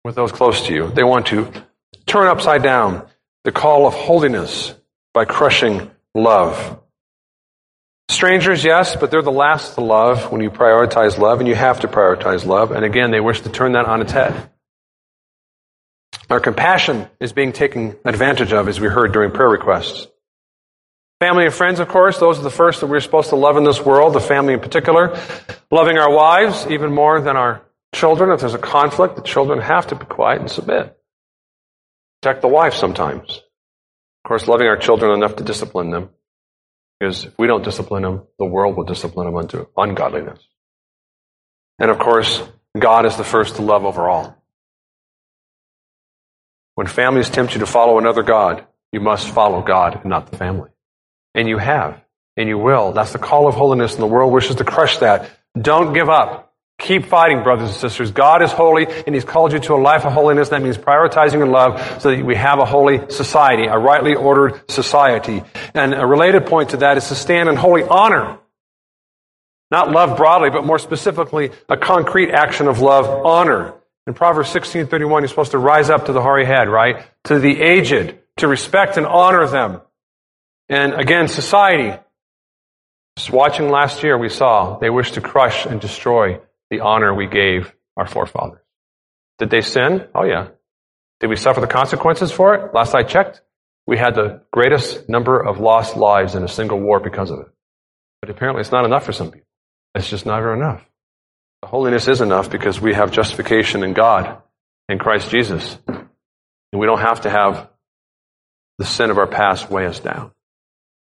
[0.04, 0.88] with those close to you.
[0.88, 1.52] They want to
[2.06, 3.06] turn upside down
[3.44, 4.74] the call of holiness
[5.14, 6.80] by crushing love.
[8.08, 11.80] Strangers, yes, but they're the last to love when you prioritize love, and you have
[11.80, 12.72] to prioritize love.
[12.72, 14.50] And again, they wish to turn that on its head.
[16.28, 20.08] Our compassion is being taken advantage of, as we heard during prayer requests.
[21.20, 23.64] Family and friends, of course, those are the first that we're supposed to love in
[23.64, 25.18] this world, the family in particular.
[25.70, 27.62] Loving our wives even more than our
[27.94, 28.30] children.
[28.30, 30.96] If there's a conflict, the children have to be quiet and submit.
[32.20, 33.42] Protect the wife sometimes.
[34.24, 36.10] Of course, loving our children enough to discipline them.
[36.98, 40.38] Because if we don't discipline them, the world will discipline them unto ungodliness.
[41.80, 42.42] And of course,
[42.78, 44.40] God is the first to love over all.
[46.76, 50.36] When families tempt you to follow another God, you must follow God and not the
[50.36, 50.70] family.
[51.34, 52.00] And you have.
[52.36, 52.92] And you will.
[52.92, 55.30] That's the call of holiness, and the world wishes to crush that.
[55.60, 56.51] Don't give up.
[56.78, 58.10] Keep fighting, brothers and sisters.
[58.10, 60.48] God is holy, and He's called you to a life of holiness.
[60.48, 64.68] That means prioritizing in love so that we have a holy society, a rightly ordered
[64.70, 65.42] society.
[65.74, 68.38] And a related point to that is to stand in holy honor.
[69.70, 73.74] Not love broadly, but more specifically, a concrete action of love, honor.
[74.06, 77.06] In Proverbs 16:31, you're supposed to rise up to the hoary head, right?
[77.24, 79.80] To the aged, to respect and honor them.
[80.68, 81.96] And again, society.
[83.16, 86.40] Just watching last year, we saw they wish to crush and destroy
[86.72, 88.64] the honor we gave our forefathers.
[89.38, 90.08] Did they sin?
[90.14, 90.48] Oh, yeah.
[91.20, 92.72] Did we suffer the consequences for it?
[92.72, 93.42] Last I checked,
[93.86, 97.48] we had the greatest number of lost lives in a single war because of it.
[98.22, 99.46] But apparently, it's not enough for some people.
[99.94, 100.82] It's just never enough.
[101.60, 104.40] The holiness is enough because we have justification in God,
[104.88, 105.76] in Christ Jesus.
[105.86, 107.68] And we don't have to have
[108.78, 110.32] the sin of our past weigh us down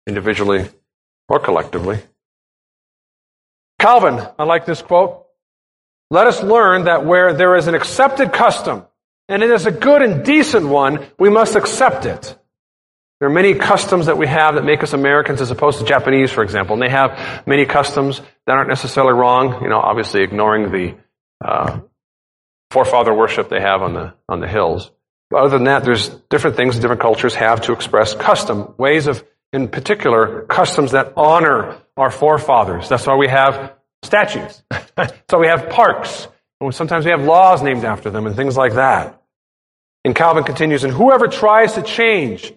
[0.07, 0.69] individually
[1.31, 1.99] or collectively.
[3.81, 5.26] Calvin, I like this quote.
[6.11, 8.85] Let us learn that where there is an accepted custom,
[9.29, 12.39] and it is a good and decent one, we must accept it.
[13.19, 16.31] There are many customs that we have that make us Americans as opposed to Japanese,
[16.31, 16.75] for example.
[16.75, 20.97] And they have many customs that aren't necessarily wrong, you know, obviously ignoring the
[21.43, 21.81] uh,
[22.71, 24.91] forefather worship they have on the, on the hills.
[25.31, 29.07] But other than that, there's different things that different cultures have to express custom, ways
[29.07, 32.89] of in particular, customs that honor our forefathers.
[32.89, 33.76] That's why we have
[34.07, 34.63] statues.
[35.31, 36.29] so we have parks.
[36.61, 39.21] And sometimes we have laws named after them and things like that.
[40.05, 42.53] And Calvin continues, and whoever tries to change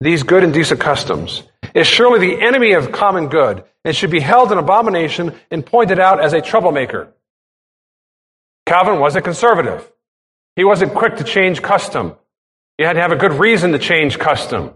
[0.00, 1.42] these good and decent customs
[1.74, 5.98] is surely the enemy of common good and should be held in abomination and pointed
[5.98, 7.12] out as a troublemaker.
[8.66, 9.90] Calvin was a conservative.
[10.56, 12.16] He wasn't quick to change custom.
[12.78, 14.74] You had to have a good reason to change custom.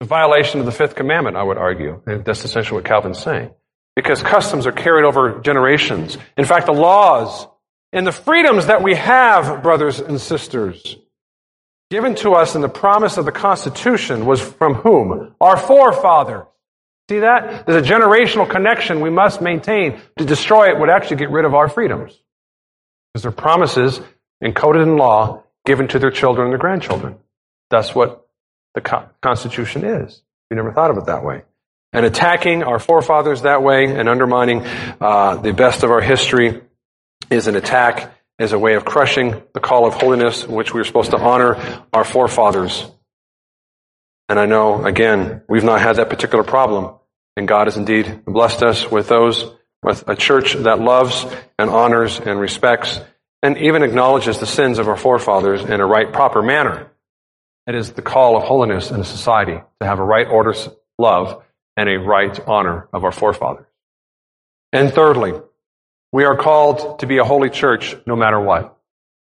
[0.00, 2.02] A violation of the fifth commandment, I would argue.
[2.06, 3.50] And that's essentially what Calvin's saying.
[3.94, 6.16] Because customs are carried over generations.
[6.36, 7.46] In fact, the laws
[7.92, 10.96] and the freedoms that we have, brothers and sisters,
[11.90, 15.34] given to us in the promise of the Constitution was from whom?
[15.40, 16.46] Our forefathers.
[17.10, 17.66] See that?
[17.66, 20.00] There's a generational connection we must maintain.
[20.16, 22.18] To destroy it would actually get rid of our freedoms.
[23.12, 24.00] Because they're promises
[24.42, 27.16] encoded in law given to their children and their grandchildren.
[27.68, 28.26] That's what
[28.74, 28.80] the
[29.20, 30.22] Constitution is.
[30.50, 31.42] We never thought of it that way.
[31.92, 34.62] And attacking our forefathers that way and undermining
[35.00, 36.62] uh, the best of our history
[37.30, 40.80] is an attack, is a way of crushing the call of holiness, in which we
[40.80, 42.90] are supposed to honor our forefathers.
[44.28, 46.94] And I know, again, we've not had that particular problem.
[47.36, 49.50] And God has indeed blessed us with those,
[49.82, 51.26] with a church that loves
[51.58, 53.00] and honors and respects
[53.42, 56.90] and even acknowledges the sins of our forefathers in a right, proper manner.
[57.66, 60.54] It is the call of holiness in a society to have a right order
[60.98, 61.42] love
[61.76, 63.66] and a right honor of our forefathers.
[64.72, 65.34] And thirdly,
[66.12, 68.76] we are called to be a holy church no matter what.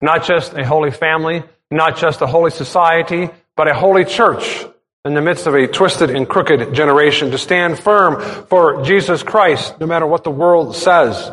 [0.01, 4.65] Not just a holy family, not just a holy society, but a holy church
[5.05, 9.81] in the midst of a twisted and crooked generation to stand firm for Jesus Christ
[9.81, 11.33] no matter what the world says.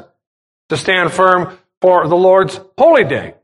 [0.70, 3.36] To stand firm for the Lord's holy day.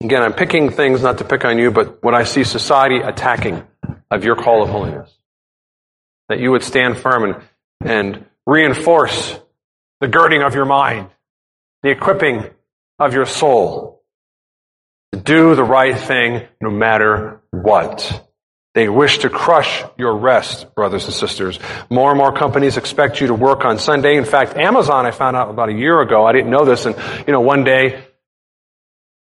[0.00, 3.66] Again, I'm picking things not to pick on you, but what I see society attacking
[4.10, 5.12] of your call of holiness.
[6.28, 7.42] That you would stand firm and,
[7.80, 9.38] and reinforce
[10.00, 11.10] the girding of your mind,
[11.82, 12.44] the equipping
[12.98, 14.02] of your soul.
[15.12, 18.26] To do the right thing no matter what.
[18.74, 21.58] They wish to crush your rest, brothers and sisters.
[21.90, 24.16] More and more companies expect you to work on Sunday.
[24.16, 26.94] In fact, Amazon, I found out about a year ago, I didn't know this, and,
[27.26, 28.04] you know, one day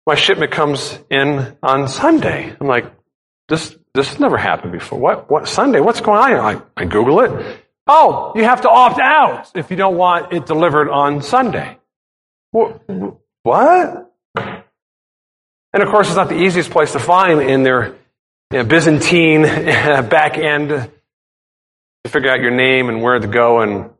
[0.07, 2.55] my shipment comes in on Sunday.
[2.61, 2.93] I'm like,
[3.49, 4.99] this, this has never happened before.
[4.99, 5.81] What, what, Sunday?
[5.81, 6.33] What's going on?
[6.33, 7.65] I, I Google it.
[7.87, 11.79] Oh, you have to opt out if you don't want it delivered on Sunday.
[12.51, 12.83] What?
[15.73, 17.97] And of course, it's not the easiest place to find in their
[18.51, 20.91] you know, Byzantine back end to
[22.07, 23.91] figure out your name and where to go and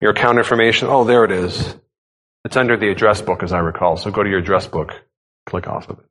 [0.00, 0.88] your account information.
[0.88, 1.76] Oh, there it is.
[2.44, 3.96] It's under the address book, as I recall.
[3.96, 4.92] So go to your address book
[5.46, 6.04] click off of it.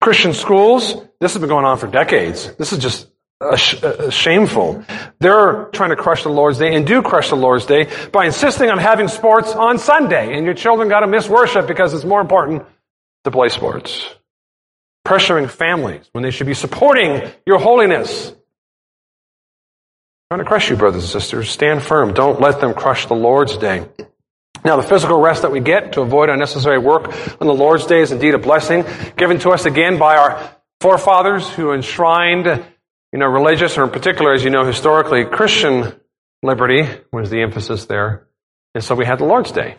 [0.00, 2.54] Christian schools, this has been going on for decades.
[2.54, 3.08] This is just
[3.56, 4.84] sh- shameful.
[5.18, 8.70] They're trying to crush the Lord's Day and do crush the Lord's Day by insisting
[8.70, 10.36] on having sports on Sunday.
[10.36, 12.64] And your children got to miss worship because it's more important
[13.24, 14.14] to play sports.
[15.06, 18.32] Pressuring families when they should be supporting your holiness.
[20.30, 21.48] Trying to crush you, brothers and sisters.
[21.48, 22.12] Stand firm.
[22.12, 23.88] Don't let them crush the Lord's Day.
[24.64, 27.08] Now, the physical rest that we get to avoid unnecessary work
[27.40, 28.84] on the Lord's Day is indeed a blessing
[29.16, 34.32] given to us again by our forefathers who enshrined, you know, religious or in particular,
[34.32, 35.92] as you know, historically, Christian
[36.42, 38.26] liberty was the emphasis there.
[38.74, 39.76] And so we had the Lord's Day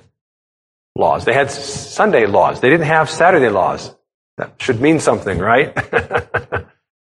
[0.95, 1.25] laws.
[1.25, 2.59] They had Sunday laws.
[2.59, 3.95] They didn't have Saturday laws.
[4.37, 5.75] That should mean something, right?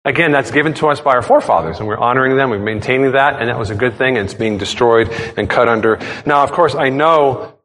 [0.05, 3.39] Again, that's given to us by our forefathers, and we're honoring them, we're maintaining that,
[3.39, 5.99] and that was a good thing, and it's being destroyed and cut under.
[6.25, 7.59] Now, of course, I know,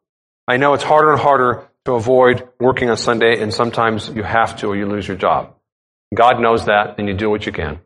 [0.46, 4.58] I know it's harder and harder to avoid working on Sunday, and sometimes you have
[4.58, 5.56] to or you lose your job.
[6.14, 7.80] God knows that, and you do what you can.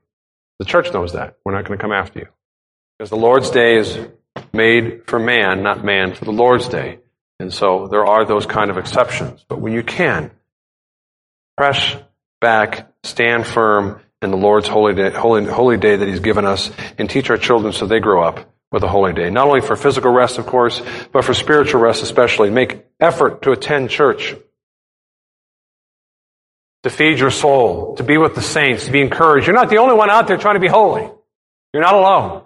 [0.58, 1.38] The church knows that.
[1.46, 2.28] We're not going to come after you.
[2.98, 4.00] Because the Lord's Day is
[4.52, 7.00] made for man, not man for the Lord's Day.
[7.40, 9.46] And so there are those kind of exceptions.
[9.48, 10.32] But when you can,
[11.56, 11.96] press
[12.42, 16.72] back, stand firm, in the Lord's holy day, holy, holy day that He's given us
[16.98, 19.30] and teach our children so they grow up with a holy day.
[19.30, 22.50] Not only for physical rest, of course, but for spiritual rest especially.
[22.50, 24.36] Make effort to attend church.
[26.84, 29.48] To feed your soul, to be with the saints, to be encouraged.
[29.48, 31.10] You're not the only one out there trying to be holy.
[31.74, 32.44] You're not alone.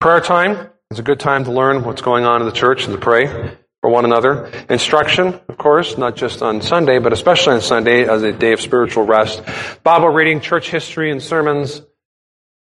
[0.00, 2.94] Prayer time is a good time to learn what's going on in the church and
[2.94, 3.56] to pray
[3.90, 4.46] for one another.
[4.68, 8.60] Instruction, of course, not just on Sunday, but especially on Sunday as a day of
[8.60, 9.42] spiritual rest.
[9.82, 11.82] Bible reading, church history, and sermons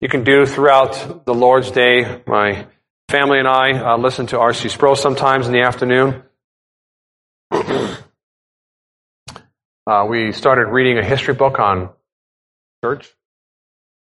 [0.00, 2.22] you can do throughout the Lord's Day.
[2.26, 2.66] My
[3.08, 4.68] family and I uh, listen to R.C.
[4.68, 6.24] Sproul sometimes in the afternoon.
[9.86, 11.90] uh, we started reading a history book on
[12.84, 13.08] church,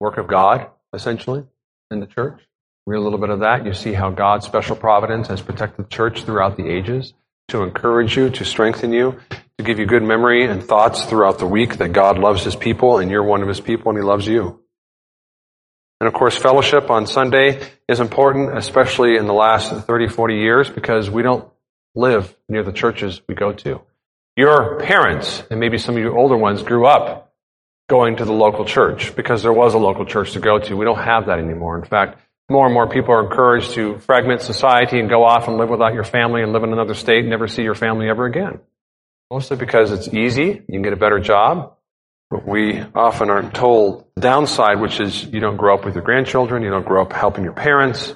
[0.00, 1.44] work of God, essentially,
[1.92, 2.40] in the church.
[2.86, 3.64] Read a little bit of that.
[3.64, 7.14] You see how God's special providence has protected the church throughout the ages
[7.48, 9.18] to encourage you, to strengthen you,
[9.58, 12.98] to give you good memory and thoughts throughout the week that God loves his people
[12.98, 14.60] and you're one of his people and he loves you.
[16.00, 20.68] And of course, fellowship on Sunday is important, especially in the last 30, 40 years,
[20.68, 21.48] because we don't
[21.94, 23.80] live near the churches we go to.
[24.36, 27.32] Your parents, and maybe some of you older ones, grew up
[27.88, 30.76] going to the local church because there was a local church to go to.
[30.76, 31.78] We don't have that anymore.
[31.78, 32.18] In fact,
[32.50, 35.94] more and more people are encouraged to fragment society and go off and live without
[35.94, 38.60] your family and live in another state and never see your family ever again.
[39.30, 41.74] Mostly because it's easy, you can get a better job,
[42.30, 46.04] but we often aren't told the downside, which is you don't grow up with your
[46.04, 48.14] grandchildren, you don't grow up helping your parents.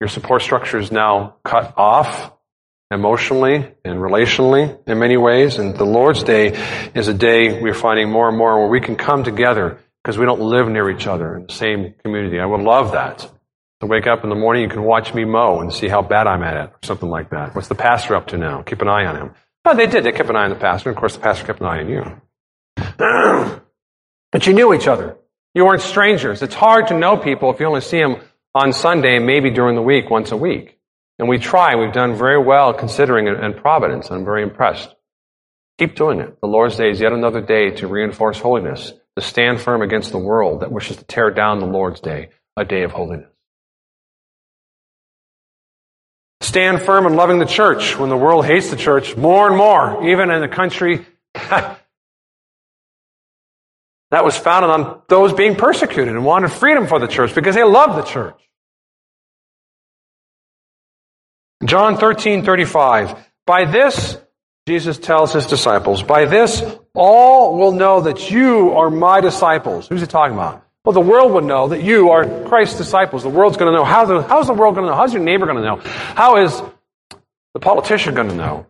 [0.00, 2.32] Your support structure is now cut off
[2.90, 5.58] emotionally and relationally in many ways.
[5.58, 6.58] And the Lord's Day
[6.94, 10.26] is a day we're finding more and more where we can come together because we
[10.26, 12.40] don't live near each other in the same community.
[12.40, 13.30] I would love that.
[13.80, 16.26] To wake up in the morning, you can watch me mow and see how bad
[16.26, 17.54] I'm at it, or something like that.
[17.54, 18.62] What's the pastor up to now?
[18.62, 19.34] Keep an eye on him.
[19.64, 20.04] Oh, they did.
[20.04, 20.90] They kept an eye on the pastor.
[20.90, 22.20] And of course, the pastor kept an eye on you.
[24.32, 25.16] but you knew each other.
[25.54, 26.42] You weren't strangers.
[26.42, 28.16] It's hard to know people if you only see them
[28.54, 30.78] on Sunday, maybe during the week, once a week.
[31.18, 31.74] And we try.
[31.74, 34.10] We've done very well considering it in Providence.
[34.10, 34.94] I'm very impressed.
[35.78, 36.40] Keep doing it.
[36.40, 40.18] The Lord's Day is yet another day to reinforce holiness to stand firm against the
[40.18, 43.28] world that wishes to tear down the Lord's day, a day of holiness.
[46.40, 50.08] Stand firm in loving the church when the world hates the church more and more,
[50.08, 51.78] even in a country that
[54.10, 57.96] was founded on those being persecuted and wanted freedom for the church because they loved
[57.96, 58.38] the church.
[61.64, 63.16] John 13, 35.
[63.46, 64.18] By this,
[64.66, 66.62] Jesus tells his disciples, by this
[66.94, 69.88] all will know that you are my disciples.
[69.88, 70.64] Who's he talking about?
[70.84, 73.22] Well, the world would know that you are Christ's disciples.
[73.22, 73.84] The world's going to know.
[73.84, 74.96] How's the, how's the world going to know?
[74.96, 75.76] How's your neighbor going to know?
[75.76, 76.60] How is
[77.54, 78.66] the politician going to know?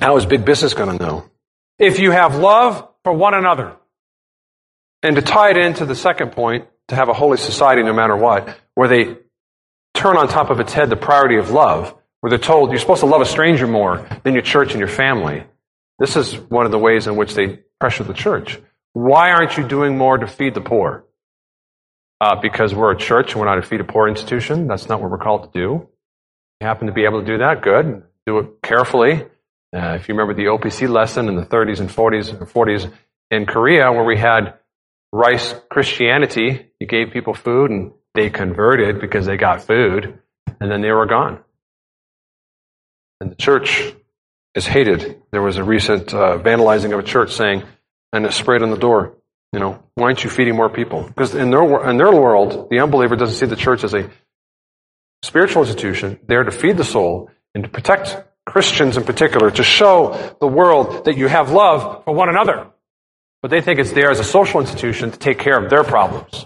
[0.00, 1.30] How is big business going to know?
[1.78, 3.76] If you have love for one another.
[5.02, 8.16] And to tie it into the second point, to have a holy society no matter
[8.16, 9.16] what, where they
[9.92, 11.94] turn on top of its head the priority of love,
[12.24, 14.88] where they're told you're supposed to love a stranger more than your church and your
[14.88, 15.44] family.
[15.98, 18.58] This is one of the ways in which they pressure the church.
[18.94, 21.04] Why aren't you doing more to feed the poor?
[22.22, 24.68] Uh, because we're a church and we're not a feed a poor institution.
[24.68, 25.86] That's not what we're called to do.
[26.62, 28.04] You happen to be able to do that, good.
[28.24, 29.26] Do it carefully.
[29.76, 32.90] Uh, if you remember the OPC lesson in the 30s and 40s, 40s
[33.30, 34.54] in Korea, where we had
[35.12, 40.20] rice Christianity, you gave people food and they converted because they got food,
[40.58, 41.44] and then they were gone.
[43.24, 43.94] And the church
[44.54, 45.22] is hated.
[45.32, 47.62] There was a recent uh, vandalizing of a church saying,
[48.12, 49.16] and it sprayed on the door,
[49.50, 51.04] you know, why aren't you feeding more people?
[51.04, 54.10] Because in their, in their world, the unbeliever doesn't see the church as a
[55.22, 60.36] spiritual institution there to feed the soul and to protect Christians in particular, to show
[60.38, 62.66] the world that you have love for one another.
[63.40, 66.44] But they think it's there as a social institution to take care of their problems.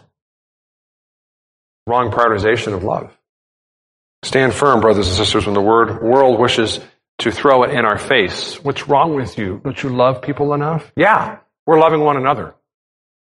[1.89, 3.18] Wrong prioritization of love.
[4.25, 6.81] Stand firm, brothers and sisters, when the word world wishes
[7.19, 8.63] to throw it in our face.
[8.63, 9.61] What's wrong with you?
[9.63, 10.93] Don't you love people enough?
[10.97, 12.55] Yeah, we're loving one another.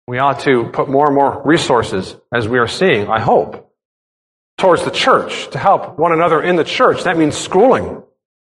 [0.08, 3.74] We ought to put more and more resources, as we are seeing, I hope,
[4.58, 7.04] towards the church to help one another in the church.
[7.04, 8.04] That means schooling.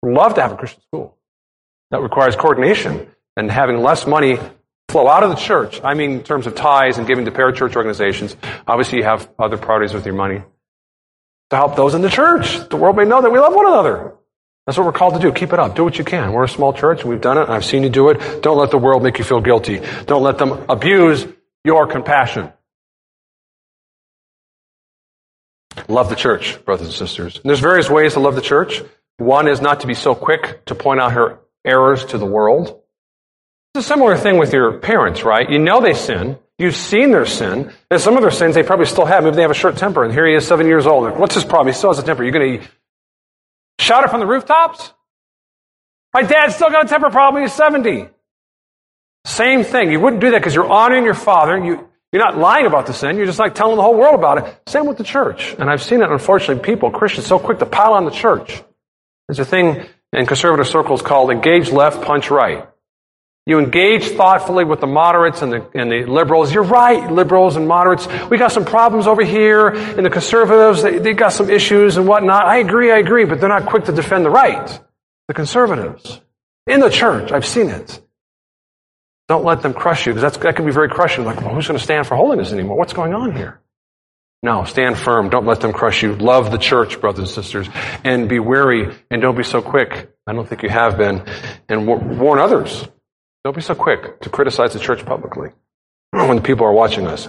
[0.02, 1.18] We'd love to have a Christian school.
[1.90, 4.38] That requires coordination and having less money
[4.88, 5.80] flow out of the church.
[5.84, 8.36] I mean, in terms of ties and giving to parachurch organizations.
[8.66, 10.42] Obviously, you have other priorities with your money.
[11.52, 12.66] To help those in the church.
[12.70, 14.14] The world may know that we love one another.
[14.64, 15.30] That's what we're called to do.
[15.32, 15.76] Keep it up.
[15.76, 16.32] Do what you can.
[16.32, 17.50] We're a small church and we've done it.
[17.50, 18.42] I've seen you do it.
[18.42, 19.82] Don't let the world make you feel guilty.
[20.06, 21.26] Don't let them abuse
[21.62, 22.50] your compassion.
[25.88, 27.36] Love the church, brothers and sisters.
[27.36, 28.80] And there's various ways to love the church.
[29.18, 32.80] One is not to be so quick to point out her errors to the world.
[33.74, 35.50] It's a similar thing with your parents, right?
[35.50, 36.38] You know they sin.
[36.58, 37.72] You've seen their sin.
[37.90, 39.24] And some of their sins they probably still have.
[39.24, 41.18] Maybe they have a short temper, and here he is, seven years old.
[41.18, 41.68] What's his problem?
[41.68, 42.22] He still has a temper.
[42.22, 42.68] You're going to
[43.80, 44.92] shout it from the rooftops?
[46.14, 47.42] My dad's still got a temper problem.
[47.42, 48.08] He's 70.
[49.24, 49.90] Same thing.
[49.90, 51.56] You wouldn't do that because you're honoring your father.
[51.56, 53.16] You, you're not lying about the sin.
[53.16, 54.60] You're just like telling the whole world about it.
[54.68, 55.54] Same with the church.
[55.58, 58.62] And I've seen it, unfortunately, people, Christians, so quick to pile on the church.
[59.28, 62.68] There's a thing in conservative circles called engage left, punch right.
[63.44, 66.54] You engage thoughtfully with the moderates and the, and the liberals.
[66.54, 68.06] You're right, liberals and moderates.
[68.30, 69.68] We got some problems over here.
[69.68, 72.44] And the conservatives, they, they got some issues and whatnot.
[72.44, 74.80] I agree, I agree, but they're not quick to defend the right.
[75.26, 76.20] The conservatives.
[76.68, 78.00] In the church, I've seen it.
[79.26, 81.24] Don't let them crush you, because that can be very crushing.
[81.24, 82.76] Like, well, who's going to stand for holiness anymore?
[82.76, 83.60] What's going on here?
[84.44, 85.30] No, stand firm.
[85.30, 86.14] Don't let them crush you.
[86.14, 87.68] Love the church, brothers and sisters,
[88.04, 90.12] and be wary and don't be so quick.
[90.26, 91.24] I don't think you have been.
[91.68, 92.86] And warn others.
[93.44, 95.50] Don't be so quick to criticize the church publicly
[96.10, 97.28] when the people are watching us.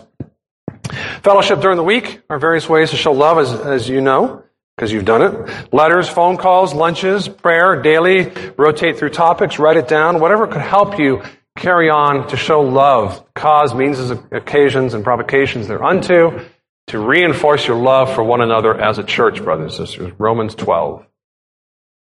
[1.24, 4.43] Fellowship during the week are various ways to show love, as, as you know,
[4.76, 5.74] because you've done it.
[5.74, 10.99] Letters, phone calls, lunches, prayer, daily, rotate through topics, write it down, whatever could help
[10.99, 11.24] you
[11.55, 13.99] carry on to show love, cause, means,
[14.32, 16.45] occasions, and provocations thereunto
[16.88, 20.11] to reinforce your love for one another as a church, brothers and sisters.
[20.18, 21.05] Romans 12.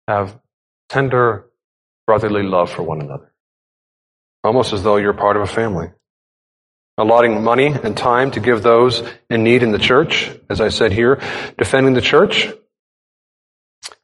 [0.08, 0.40] Have
[0.90, 1.48] tender
[2.06, 3.32] brotherly love for one another.
[4.48, 5.90] Almost as though you're part of a family.
[6.98, 10.94] Allotting money and time to give those in need in the church, as I said
[10.94, 11.20] here,
[11.58, 12.48] defending the church,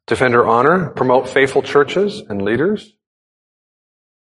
[0.06, 2.94] defend her honor, promote faithful churches and leaders,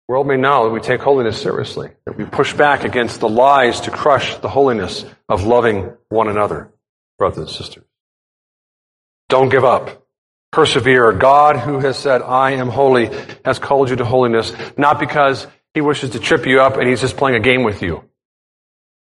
[0.09, 3.83] world may know that we take holiness seriously, that we push back against the lies
[3.83, 6.73] to crush the holiness of loving one another,
[7.19, 7.85] brothers and sisters.
[9.29, 10.05] Don't give up.
[10.51, 11.13] Persevere.
[11.13, 13.09] God, who has said, I am holy,
[13.45, 17.01] has called you to holiness, not because he wishes to trip you up and he's
[17.01, 18.05] just playing a game with you.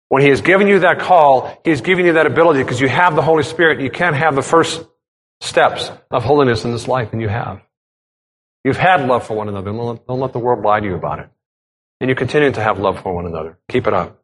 [0.08, 2.88] When he has given you that call, he has given you that ability because you
[2.88, 3.80] have the Holy Spirit.
[3.80, 4.84] You can't have the first
[5.40, 7.62] steps of holiness in this life, and you have.
[8.64, 9.72] You've had love for one another.
[9.72, 11.30] Don't let the world lie to you about it.
[12.00, 13.58] And you continue to have love for one another.
[13.68, 14.18] Keep it up.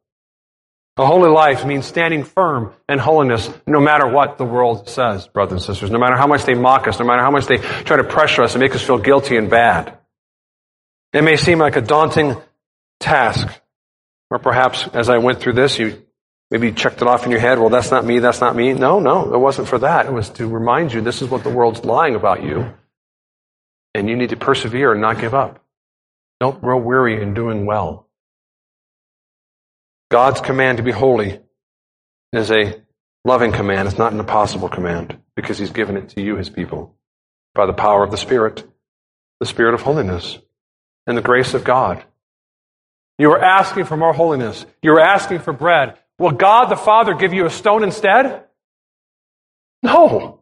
[0.99, 5.53] A holy life means standing firm in holiness no matter what the world says, brothers
[5.53, 5.91] and sisters.
[5.91, 8.43] No matter how much they mock us, no matter how much they try to pressure
[8.43, 9.97] us and make us feel guilty and bad.
[11.13, 12.37] It may seem like a daunting
[13.01, 13.49] task.
[14.31, 16.03] Or perhaps as I went through this, you
[16.51, 17.59] maybe checked it off in your head.
[17.59, 18.19] Well, that's not me.
[18.19, 18.75] That's not me.
[18.75, 20.07] No, no, it wasn't for that.
[20.07, 22.75] It was to remind you this is what the world's lying about you.
[23.95, 25.65] And you need to persevere and not give up.
[26.41, 28.07] Don't grow weary in doing well.
[30.11, 31.41] God's command to be holy
[32.33, 32.83] is a
[33.25, 33.89] loving command.
[33.89, 36.95] It's not an impossible command because He's given it to you, His people,
[37.55, 38.67] by the power of the Spirit,
[39.41, 40.39] the Spirit of holiness,
[41.09, 42.05] and the grace of God.
[43.19, 44.65] You are asking for more holiness.
[44.83, 45.99] You are asking for bread.
[46.19, 48.45] Will God the Father give you a stone instead?
[49.83, 50.41] No.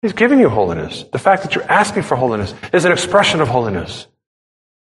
[0.00, 1.04] He's giving you holiness.
[1.12, 4.06] The fact that you're asking for holiness is an expression of holiness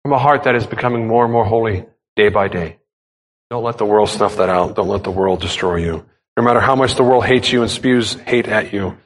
[0.02, 1.86] from a heart that is becoming more and more holy
[2.16, 2.78] day by day.
[3.48, 4.74] Don't let the world snuff that out.
[4.74, 6.04] Don't let the world destroy you.
[6.36, 8.98] No matter how much the world hates you and spews hate at you,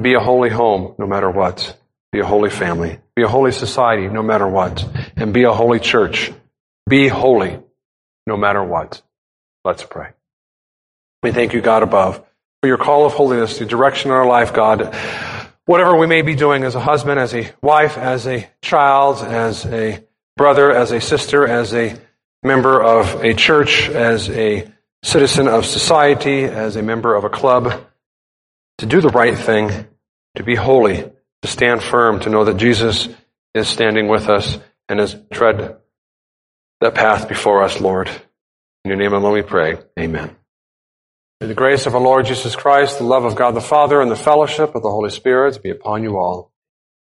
[0.00, 1.77] be a holy home no matter what.
[2.12, 2.98] Be a holy family.
[3.14, 4.84] Be a holy society no matter what.
[5.16, 6.32] And be a holy church.
[6.88, 7.58] Be holy
[8.26, 9.02] no matter what.
[9.64, 10.10] Let's pray.
[11.22, 12.24] We thank you, God above
[12.60, 14.94] for your call of holiness, the direction in our life, God.
[15.64, 19.64] whatever we may be doing as a husband, as a wife, as a child, as
[19.66, 20.02] a
[20.36, 21.96] brother, as a sister, as a
[22.42, 24.72] member of a church, as a
[25.04, 27.86] citizen of society, as a member of a club,
[28.78, 29.86] to do the right thing,
[30.36, 31.12] to be holy,
[31.42, 33.08] to stand firm, to know that Jesus
[33.54, 34.58] is standing with us
[34.88, 35.76] and has tread
[36.80, 38.08] that path before us, Lord.
[38.84, 39.78] In your name alone we pray.
[39.98, 40.36] Amen.
[41.40, 44.10] May the grace of our Lord Jesus Christ, the love of God the Father, and
[44.10, 46.47] the fellowship of the Holy Spirit be upon you all.